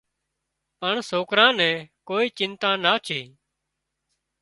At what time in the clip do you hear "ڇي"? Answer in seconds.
3.05-3.21